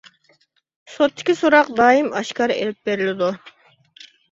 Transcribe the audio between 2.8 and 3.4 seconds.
بېرىلىدۇ.